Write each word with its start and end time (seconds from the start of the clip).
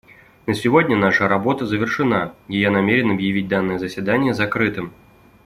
На 0.47 0.55
сегодня 0.55 0.95
наша 0.97 1.27
работа 1.27 1.67
завершена, 1.67 2.33
и 2.47 2.59
я 2.59 2.71
намерен 2.71 3.11
объявить 3.11 3.47
данное 3.47 3.77
заседание 3.77 4.33
закрытым. 4.33 4.93